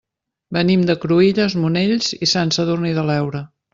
Venim 0.55 0.85
de 0.89 0.95
Cruïlles, 1.03 1.57
Monells 1.65 2.09
i 2.17 2.31
Sant 2.33 2.55
Sadurní 2.57 2.95
de 3.01 3.05
l'Heura. 3.11 3.45